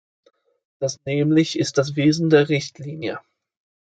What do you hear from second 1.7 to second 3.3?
das Wesen der Richtlinie.